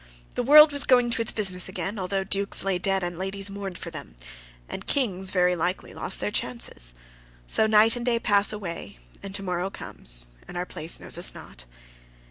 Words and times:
The 0.33 0.41
world 0.41 0.71
was 0.71 0.83
going 0.83 1.11
to 1.11 1.21
its 1.21 1.31
business 1.31 1.69
again, 1.69 1.99
although 1.99 2.23
dukes 2.23 2.63
lay 2.63 2.79
dead 2.79 3.03
and 3.03 3.19
ladies 3.19 3.51
mourned 3.51 3.77
for 3.77 3.91
them; 3.91 4.15
and 4.67 4.87
kings, 4.87 5.29
very 5.29 5.55
likely, 5.55 5.93
lost 5.93 6.19
their 6.19 6.31
chances. 6.31 6.95
So 7.45 7.67
night 7.67 7.95
and 7.95 8.03
day 8.03 8.17
pass 8.17 8.51
away, 8.51 8.97
and 9.21 9.35
to 9.35 9.43
morrow 9.43 9.69
comes, 9.69 10.33
and 10.47 10.57
our 10.57 10.65
place 10.65 10.99
knows 10.99 11.19
us 11.19 11.35
not. 11.35 11.65